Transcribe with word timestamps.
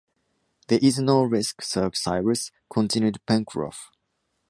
There 0.67 0.79
is 0.81 0.97
no 0.97 1.21
risk, 1.21 1.61
Sir 1.61 1.91
Cyrus, 1.93 2.49
continued 2.73 3.19
Pencroff. 3.27 3.89